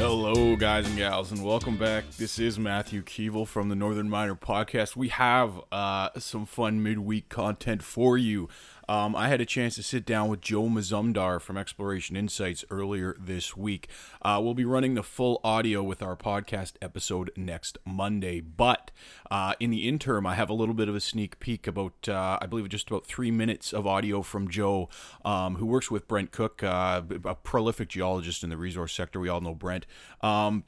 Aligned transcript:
Hello, 0.00 0.56
guys 0.56 0.86
and 0.86 0.96
gals, 0.96 1.30
and 1.30 1.44
welcome 1.44 1.76
back. 1.76 2.04
This 2.16 2.38
is 2.38 2.58
Matthew 2.58 3.02
Keevil 3.02 3.46
from 3.46 3.68
the 3.68 3.74
Northern 3.74 4.08
Miner 4.08 4.34
Podcast. 4.34 4.96
We 4.96 5.08
have 5.08 5.60
uh, 5.70 6.08
some 6.18 6.46
fun 6.46 6.82
midweek 6.82 7.28
content 7.28 7.82
for 7.82 8.16
you. 8.16 8.48
Um, 8.90 9.14
I 9.14 9.28
had 9.28 9.40
a 9.40 9.46
chance 9.46 9.76
to 9.76 9.84
sit 9.84 10.04
down 10.04 10.28
with 10.28 10.40
Joe 10.40 10.64
Mazumdar 10.64 11.40
from 11.40 11.56
Exploration 11.56 12.16
Insights 12.16 12.64
earlier 12.70 13.14
this 13.20 13.56
week. 13.56 13.86
Uh, 14.20 14.40
we'll 14.42 14.52
be 14.52 14.64
running 14.64 14.94
the 14.94 15.04
full 15.04 15.40
audio 15.44 15.80
with 15.80 16.02
our 16.02 16.16
podcast 16.16 16.72
episode 16.82 17.30
next 17.36 17.78
Monday, 17.86 18.40
but 18.40 18.90
uh, 19.30 19.54
in 19.60 19.70
the 19.70 19.86
interim, 19.86 20.26
I 20.26 20.34
have 20.34 20.50
a 20.50 20.54
little 20.54 20.74
bit 20.74 20.88
of 20.88 20.96
a 20.96 21.00
sneak 21.00 21.38
peek 21.38 21.68
about, 21.68 22.08
uh, 22.08 22.40
I 22.42 22.46
believe, 22.46 22.68
just 22.68 22.90
about 22.90 23.06
three 23.06 23.30
minutes 23.30 23.72
of 23.72 23.86
audio 23.86 24.22
from 24.22 24.48
Joe, 24.48 24.88
um, 25.24 25.54
who 25.54 25.66
works 25.66 25.88
with 25.88 26.08
Brent 26.08 26.32
Cook, 26.32 26.64
uh, 26.64 27.02
a 27.24 27.36
prolific 27.36 27.90
geologist 27.90 28.42
in 28.42 28.50
the 28.50 28.56
resource 28.56 28.92
sector. 28.92 29.20
We 29.20 29.28
all 29.28 29.40
know 29.40 29.54
Brent. 29.54 29.86
Um, 30.20 30.64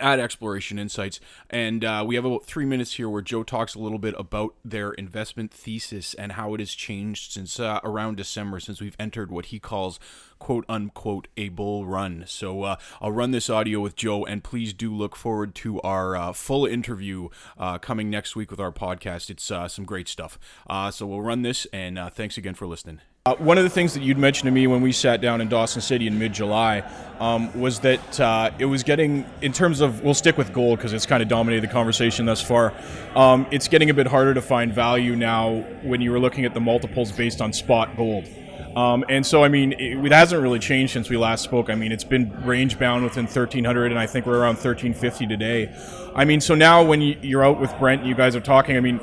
at 0.00 0.20
Exploration 0.20 0.78
Insights. 0.78 1.20
And 1.50 1.84
uh, 1.84 2.04
we 2.06 2.14
have 2.14 2.24
about 2.24 2.44
three 2.44 2.64
minutes 2.64 2.94
here 2.94 3.08
where 3.08 3.22
Joe 3.22 3.42
talks 3.42 3.74
a 3.74 3.78
little 3.78 3.98
bit 3.98 4.14
about 4.18 4.54
their 4.64 4.92
investment 4.92 5.52
thesis 5.52 6.14
and 6.14 6.32
how 6.32 6.54
it 6.54 6.60
has 6.60 6.72
changed 6.72 7.32
since 7.32 7.58
uh, 7.58 7.80
around 7.82 8.16
December, 8.16 8.60
since 8.60 8.80
we've 8.80 8.96
entered 8.98 9.30
what 9.30 9.46
he 9.46 9.58
calls 9.58 9.98
quote 10.38 10.64
unquote 10.68 11.28
a 11.36 11.48
bull 11.48 11.86
run. 11.86 12.24
So 12.26 12.62
uh, 12.62 12.76
I'll 13.00 13.12
run 13.12 13.30
this 13.30 13.48
audio 13.48 13.80
with 13.80 13.96
Joe, 13.96 14.24
and 14.24 14.44
please 14.44 14.72
do 14.72 14.94
look 14.94 15.16
forward 15.16 15.54
to 15.56 15.80
our 15.80 16.16
uh, 16.16 16.32
full 16.32 16.66
interview 16.66 17.28
uh, 17.58 17.78
coming 17.78 18.10
next 18.10 18.36
week 18.36 18.50
with 18.50 18.60
our 18.60 18.72
podcast. 18.72 19.30
It's 19.30 19.50
uh, 19.50 19.68
some 19.68 19.84
great 19.84 20.08
stuff. 20.08 20.38
so 20.68 21.06
we'll 21.06 21.22
run 21.22 21.42
this, 21.42 21.66
and 21.72 21.98
thanks 22.12 22.36
again 22.36 22.54
for 22.54 22.66
listening. 22.66 23.00
Uh, 23.26 23.34
one 23.38 23.58
of 23.58 23.64
the 23.64 23.70
things 23.70 23.92
that 23.92 24.04
you'd 24.04 24.16
mentioned 24.16 24.46
to 24.46 24.52
me 24.52 24.68
when 24.68 24.80
we 24.80 24.92
sat 24.92 25.20
down 25.20 25.40
in 25.40 25.48
Dawson 25.48 25.82
City 25.82 26.06
in 26.06 26.16
mid-July 26.16 26.88
um, 27.18 27.52
was 27.58 27.80
that 27.80 28.20
uh, 28.20 28.52
it 28.60 28.66
was 28.66 28.84
getting, 28.84 29.26
in 29.42 29.52
terms 29.52 29.80
of, 29.80 30.00
we'll 30.02 30.14
stick 30.14 30.38
with 30.38 30.52
gold 30.52 30.78
because 30.78 30.92
it's 30.92 31.06
kind 31.06 31.20
of 31.20 31.28
dominated 31.28 31.68
the 31.68 31.72
conversation 31.72 32.24
thus 32.24 32.40
far. 32.40 32.72
Um, 33.16 33.44
it's 33.50 33.66
getting 33.66 33.90
a 33.90 33.94
bit 33.94 34.06
harder 34.06 34.32
to 34.32 34.40
find 34.40 34.72
value 34.72 35.16
now 35.16 35.56
when 35.82 36.00
you 36.00 36.12
were 36.12 36.20
looking 36.20 36.44
at 36.44 36.54
the 36.54 36.60
multiples 36.60 37.10
based 37.10 37.40
on 37.40 37.52
spot 37.52 37.96
gold. 37.96 38.28
Um, 38.76 39.04
and 39.08 39.26
so, 39.26 39.42
I 39.42 39.48
mean, 39.48 39.72
it, 39.72 40.04
it, 40.04 40.12
hasn't 40.12 40.40
really 40.40 40.60
changed 40.60 40.92
since 40.92 41.10
we 41.10 41.16
last 41.16 41.42
spoke. 41.42 41.68
I 41.68 41.74
mean, 41.74 41.90
it's 41.90 42.04
been 42.04 42.30
range 42.44 42.78
bound 42.78 43.02
within 43.02 43.24
1300, 43.24 43.90
and 43.90 43.98
I 43.98 44.06
think 44.06 44.24
we're 44.24 44.38
around 44.38 44.54
1350 44.54 45.26
today. 45.26 45.74
I 46.14 46.24
mean, 46.24 46.40
so 46.40 46.54
now 46.54 46.84
when 46.84 47.00
you, 47.00 47.16
you're 47.22 47.44
out 47.44 47.58
with 47.58 47.76
Brent, 47.80 48.02
and 48.02 48.08
you 48.08 48.14
guys 48.14 48.36
are 48.36 48.40
talking. 48.40 48.76
I 48.76 48.80
mean, 48.80 49.00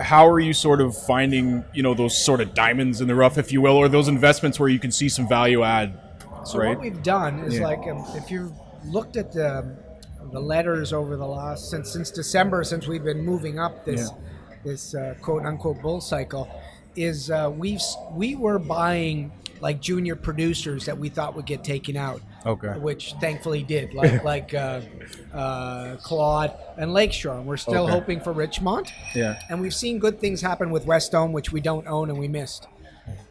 how 0.00 0.26
are 0.26 0.40
you 0.40 0.52
sort 0.52 0.80
of 0.80 0.96
finding 0.96 1.64
you 1.72 1.82
know 1.82 1.94
those 1.94 2.16
sort 2.16 2.40
of 2.40 2.54
diamonds 2.54 3.00
in 3.00 3.08
the 3.08 3.14
rough, 3.14 3.38
if 3.38 3.52
you 3.52 3.60
will, 3.60 3.76
or 3.76 3.88
those 3.88 4.08
investments 4.08 4.58
where 4.58 4.68
you 4.68 4.78
can 4.78 4.90
see 4.90 5.08
some 5.08 5.28
value 5.28 5.62
add? 5.62 5.98
So 6.44 6.58
right? 6.58 6.70
what 6.70 6.80
we've 6.80 7.02
done 7.02 7.40
is 7.40 7.58
yeah. 7.58 7.64
like 7.64 7.86
um, 7.88 8.04
if 8.14 8.30
you've 8.30 8.52
looked 8.84 9.16
at 9.16 9.32
the 9.32 9.76
the 10.32 10.40
letters 10.40 10.92
over 10.92 11.16
the 11.16 11.26
last 11.26 11.70
since 11.70 11.92
since 11.92 12.10
December, 12.10 12.64
since 12.64 12.86
we've 12.86 13.04
been 13.04 13.24
moving 13.24 13.58
up 13.58 13.84
this 13.84 14.10
yeah. 14.10 14.48
this 14.64 14.94
uh, 14.94 15.14
quote 15.20 15.44
unquote 15.44 15.80
bull 15.80 16.00
cycle, 16.00 16.48
is 16.96 17.30
uh, 17.30 17.50
we've 17.54 17.80
we 18.12 18.36
were 18.36 18.58
buying 18.58 19.32
like 19.60 19.80
junior 19.80 20.16
producers 20.16 20.84
that 20.86 20.98
we 20.98 21.08
thought 21.08 21.34
would 21.34 21.46
get 21.46 21.64
taken 21.64 21.96
out. 21.96 22.20
Okay. 22.46 22.78
Which 22.78 23.14
thankfully 23.20 23.62
did, 23.62 23.94
like 23.94 24.24
like 24.32 24.54
uh, 24.54 24.80
uh, 25.32 25.96
Claude 25.96 26.52
and 26.76 26.92
Lakeshore. 26.92 27.36
And 27.38 27.46
we're 27.46 27.56
still 27.56 27.84
okay. 27.84 27.92
hoping 27.92 28.20
for 28.20 28.32
Richmont. 28.32 28.92
Yeah. 29.14 29.40
And 29.48 29.60
we've 29.60 29.74
seen 29.74 29.98
good 29.98 30.20
things 30.20 30.40
happen 30.40 30.70
with 30.70 30.86
West 30.86 31.12
Wesdome, 31.12 31.32
which 31.32 31.52
we 31.52 31.60
don't 31.60 31.86
own 31.86 32.10
and 32.10 32.18
we 32.18 32.28
missed. 32.28 32.66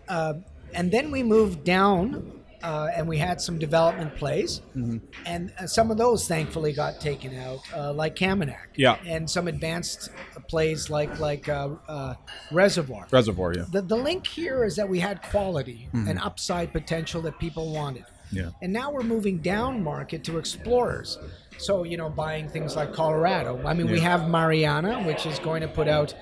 Uh, 0.08 0.36
and 0.74 0.92
then 0.92 1.12
we 1.12 1.24
moved 1.24 1.64
down 1.64 2.44
uh, 2.64 2.90
and 2.96 3.08
we 3.08 3.18
had 3.18 3.42
some 3.42 3.60
development 3.60 4.16
plays, 4.16 4.62
mm-hmm. 4.76 4.98
and 5.26 5.54
uh, 5.60 5.68
some 5.68 5.92
of 5.92 5.98
those 5.98 6.28
thankfully 6.28 6.72
got 6.72 7.00
taken 7.02 7.38
out, 7.38 7.60
uh, 7.76 7.92
like 7.92 8.16
Kaminak. 8.16 8.56
Yeah, 8.76 8.98
and 9.06 9.30
some 9.30 9.50
advanced 9.50 10.10
plays 10.48 10.90
like 10.90 11.20
like 11.20 11.50
uh, 11.50 11.72
uh, 11.90 12.14
Reservoir. 12.52 13.06
Reservoir, 13.12 13.54
yeah. 13.54 13.66
The 13.70 13.82
the 13.82 13.98
link 13.98 14.26
here 14.26 14.64
is 14.64 14.78
that 14.78 14.88
we 14.88 15.00
had 15.00 15.22
quality 15.24 15.90
mm-hmm. 15.94 16.08
and 16.08 16.20
upside 16.20 16.72
potential 16.72 17.22
that 17.24 17.38
people 17.38 17.74
wanted. 17.74 18.06
Yeah. 18.34 18.50
And 18.62 18.74
now 18.74 18.92
we're 18.92 19.04
moving 19.04 19.38
down 19.40 19.84
market 19.84 20.24
to 20.26 20.38
explorers. 20.38 21.18
So, 21.58 21.84
you 21.84 21.98
know, 21.98 22.10
buying 22.10 22.50
things 22.50 22.76
like 22.76 22.94
Colorado. 22.94 23.62
I 23.66 23.74
mean, 23.74 23.88
yeah. 23.88 23.94
we 23.94 24.00
have 24.00 24.28
Mariana, 24.28 25.04
which 25.04 25.26
is 25.26 25.38
going 25.40 25.62
to 25.62 25.68
put 25.68 25.88
out 25.88 26.16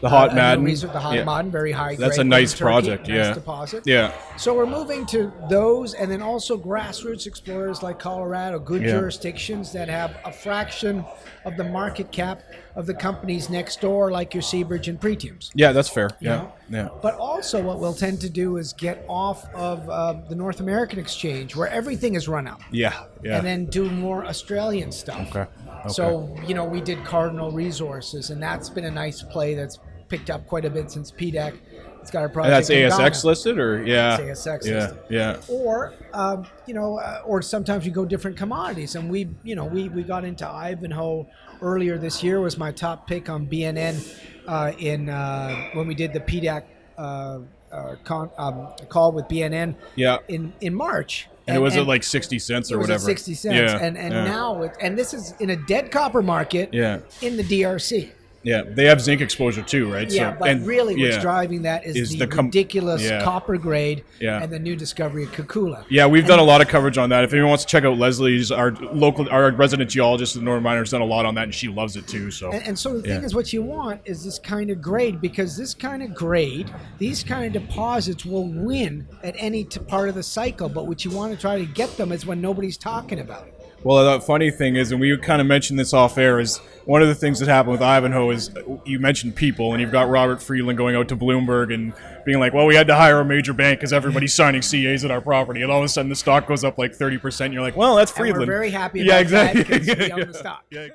the 0.00 0.08
hot 0.08 0.30
uh, 0.30 0.56
Maden, 0.56 0.64
the 0.64 1.00
hot 1.00 1.14
yeah. 1.14 1.24
Maden, 1.24 1.50
very 1.50 1.72
high. 1.72 1.96
That's 1.96 2.18
a 2.18 2.24
nice 2.24 2.54
project, 2.54 3.08
nice 3.08 3.16
yeah. 3.16 3.34
Deposit. 3.34 3.86
Yeah. 3.86 4.12
So 4.36 4.54
we're 4.54 4.66
moving 4.66 5.06
to 5.06 5.32
those, 5.50 5.94
and 5.94 6.10
then 6.10 6.22
also 6.22 6.56
grassroots 6.56 7.26
explorers 7.26 7.82
like 7.82 7.98
Colorado, 7.98 8.58
good 8.58 8.82
yeah. 8.82 8.90
jurisdictions 8.90 9.72
that 9.72 9.88
have 9.88 10.16
a 10.24 10.32
fraction 10.32 11.04
of 11.44 11.56
the 11.56 11.64
market 11.64 12.12
cap 12.12 12.42
of 12.76 12.86
the 12.86 12.94
companies 12.94 13.50
next 13.50 13.80
door, 13.80 14.10
like 14.10 14.34
your 14.34 14.42
Seabridge 14.42 14.86
and 14.86 15.00
Pretiums. 15.00 15.50
Yeah, 15.54 15.72
that's 15.72 15.88
fair. 15.88 16.10
Yeah, 16.20 16.36
know? 16.36 16.52
yeah. 16.70 16.88
But 17.02 17.14
also, 17.14 17.60
what 17.60 17.80
we'll 17.80 17.94
tend 17.94 18.20
to 18.20 18.30
do 18.30 18.56
is 18.56 18.72
get 18.72 19.04
off 19.08 19.52
of 19.52 19.88
uh, 19.88 20.12
the 20.28 20.36
North 20.36 20.60
American 20.60 20.98
exchange, 21.00 21.56
where 21.58 21.68
everything 21.68 22.14
is 22.14 22.28
run 22.28 22.46
up. 22.46 22.60
Yeah, 22.70 23.04
yeah. 23.22 23.38
And 23.38 23.46
then 23.46 23.66
do 23.66 23.90
more 23.90 24.24
Australian 24.24 24.92
stuff. 24.92 25.28
Okay. 25.30 25.40
okay. 25.40 25.88
So 25.88 26.34
you 26.46 26.54
know, 26.54 26.64
we 26.64 26.80
did 26.80 27.04
Cardinal 27.04 27.50
Resources, 27.50 28.30
and 28.30 28.42
that's 28.42 28.70
been 28.70 28.84
a 28.84 28.90
nice 28.90 29.22
play 29.22 29.54
that's 29.54 29.78
picked 30.08 30.30
up 30.30 30.46
quite 30.46 30.64
a 30.64 30.70
bit 30.70 30.90
since 30.90 31.12
PDAC. 31.12 31.58
It's 32.00 32.10
got 32.10 32.24
a 32.24 32.28
project. 32.28 32.70
And 32.70 32.90
that's 32.90 32.98
ASX 32.98 33.24
listed, 33.24 33.58
or 33.58 33.84
yeah, 33.84 34.18
it's 34.18 34.46
ASX 34.46 34.66
yeah, 34.66 34.74
listed. 34.74 34.98
yeah. 35.10 35.40
Or 35.48 35.94
um, 36.14 36.46
you 36.66 36.74
know, 36.74 36.98
uh, 36.98 37.22
or 37.24 37.42
sometimes 37.42 37.84
we 37.84 37.90
go 37.90 38.04
different 38.04 38.36
commodities, 38.36 38.94
and 38.94 39.10
we, 39.10 39.28
you 39.42 39.54
know, 39.54 39.64
we 39.64 39.88
we 39.90 40.02
got 40.02 40.24
into 40.24 40.48
Ivanhoe 40.48 41.26
earlier 41.60 41.98
this 41.98 42.22
year. 42.22 42.40
Was 42.40 42.56
my 42.56 42.72
top 42.72 43.06
pick 43.06 43.28
on 43.28 43.46
BNN 43.46 44.18
uh, 44.46 44.72
in 44.78 45.08
uh, 45.08 45.70
when 45.74 45.86
we 45.86 45.94
did 45.94 46.12
the 46.12 46.20
PDAC 46.20 46.64
uh, 46.98 47.40
uh, 47.72 47.96
con, 48.04 48.30
um, 48.36 48.68
call 48.88 49.12
with 49.12 49.26
BNN. 49.26 49.74
Yeah. 49.96 50.18
In 50.28 50.52
in 50.60 50.74
March. 50.74 51.28
And, 51.46 51.56
and 51.56 51.56
it 51.56 51.60
was 51.60 51.74
and 51.74 51.82
at 51.82 51.88
like 51.88 52.02
sixty 52.02 52.38
cents 52.38 52.70
or 52.70 52.78
whatever. 52.78 52.98
sixty 52.98 53.34
cents. 53.34 53.56
Yeah, 53.56 53.78
and 53.78 53.96
and 53.96 54.12
yeah. 54.12 54.24
now 54.24 54.62
it, 54.62 54.76
and 54.82 54.98
this 54.98 55.14
is 55.14 55.34
in 55.40 55.50
a 55.50 55.56
dead 55.56 55.90
copper 55.90 56.22
market. 56.22 56.74
Yeah. 56.74 57.00
In 57.22 57.36
the 57.36 57.44
DRC. 57.44 58.10
Yeah, 58.42 58.62
they 58.62 58.84
have 58.84 59.00
zinc 59.00 59.20
exposure 59.20 59.62
too, 59.62 59.92
right? 59.92 60.10
Yeah, 60.10 60.32
so, 60.32 60.38
but 60.38 60.48
and, 60.48 60.66
really, 60.66 60.94
what's 60.94 61.16
yeah, 61.16 61.20
driving 61.20 61.62
that 61.62 61.84
is, 61.84 61.96
is 61.96 62.10
the, 62.10 62.18
the 62.18 62.26
com- 62.28 62.46
ridiculous 62.46 63.02
yeah. 63.02 63.22
copper 63.22 63.58
grade 63.58 64.04
yeah. 64.20 64.42
and 64.42 64.52
the 64.52 64.58
new 64.58 64.76
discovery 64.76 65.24
of 65.24 65.32
Kakula. 65.32 65.84
Yeah, 65.88 66.06
we've 66.06 66.22
and 66.22 66.28
done 66.28 66.38
a 66.38 66.44
lot 66.44 66.60
of 66.60 66.68
coverage 66.68 66.98
on 66.98 67.10
that. 67.10 67.24
If 67.24 67.32
anyone 67.32 67.50
wants 67.50 67.64
to 67.64 67.70
check 67.70 67.84
out 67.84 67.98
Lesley's, 67.98 68.52
our 68.52 68.72
local, 68.72 69.28
our 69.28 69.50
resident 69.50 69.90
geologist 69.90 70.36
at 70.36 70.40
the 70.40 70.44
Northern 70.44 70.62
Miner, 70.62 70.80
has 70.80 70.90
done 70.90 71.00
a 71.00 71.06
lot 71.06 71.26
on 71.26 71.34
that, 71.34 71.44
and 71.44 71.54
she 71.54 71.68
loves 71.68 71.96
it 71.96 72.06
too. 72.06 72.30
So, 72.30 72.52
and, 72.52 72.68
and 72.68 72.78
so 72.78 72.98
the 72.98 73.02
thing 73.02 73.24
is, 73.24 73.34
what 73.34 73.52
you 73.52 73.62
want 73.62 74.00
is 74.04 74.24
this 74.24 74.38
kind 74.38 74.70
of 74.70 74.80
grade 74.80 75.20
because 75.20 75.56
this 75.56 75.74
kind 75.74 76.02
of 76.02 76.14
grade, 76.14 76.72
these 76.98 77.24
kind 77.24 77.44
of 77.44 77.62
deposits 77.62 78.24
will 78.24 78.48
win 78.48 79.06
at 79.24 79.34
any 79.36 79.64
t- 79.64 79.80
part 79.80 80.08
of 80.08 80.14
the 80.14 80.22
cycle. 80.22 80.68
But 80.68 80.86
what 80.86 81.04
you 81.04 81.10
want 81.10 81.34
to 81.34 81.40
try 81.40 81.58
to 81.58 81.66
get 81.66 81.96
them 81.96 82.12
is 82.12 82.24
when 82.24 82.40
nobody's 82.40 82.78
talking 82.78 83.18
about 83.18 83.48
it. 83.48 83.57
Well, 83.84 84.18
the 84.18 84.24
funny 84.24 84.50
thing 84.50 84.76
is, 84.76 84.90
and 84.90 85.00
we 85.00 85.16
kind 85.18 85.40
of 85.40 85.46
mentioned 85.46 85.78
this 85.78 85.92
off 85.92 86.18
air, 86.18 86.40
is 86.40 86.58
one 86.84 87.00
of 87.00 87.08
the 87.08 87.14
things 87.14 87.38
that 87.38 87.48
happened 87.48 87.72
with 87.72 87.82
Ivanhoe 87.82 88.30
is 88.30 88.50
you 88.84 88.98
mentioned 88.98 89.36
people, 89.36 89.72
and 89.72 89.80
you've 89.80 89.92
got 89.92 90.08
Robert 90.08 90.42
Friedland 90.42 90.76
going 90.76 90.96
out 90.96 91.08
to 91.08 91.16
Bloomberg 91.16 91.72
and 91.72 91.92
being 92.24 92.40
like, 92.40 92.52
well, 92.52 92.66
we 92.66 92.74
had 92.74 92.86
to 92.88 92.96
hire 92.96 93.20
a 93.20 93.24
major 93.24 93.52
bank 93.52 93.78
because 93.78 93.92
everybody's 93.92 94.34
signing 94.34 94.62
CAs 94.62 95.04
at 95.04 95.10
our 95.10 95.20
property. 95.20 95.62
And 95.62 95.70
all 95.70 95.78
of 95.78 95.84
a 95.84 95.88
sudden 95.88 96.08
the 96.08 96.16
stock 96.16 96.46
goes 96.46 96.64
up 96.64 96.76
like 96.76 96.92
30%. 96.92 97.46
And 97.46 97.54
you're 97.54 97.62
like, 97.62 97.76
well, 97.76 97.94
that's 97.94 98.10
Friedland. 98.10 98.42
And 98.42 98.48
we're 98.48 98.54
very 98.54 98.70
happy 98.70 99.00
yeah, 99.00 99.20
exactly. 99.20 99.62
yeah, 99.82 100.16
yeah. 100.16 100.24
the 100.24 100.34
stock. 100.34 100.64
Yeah. 100.70 100.88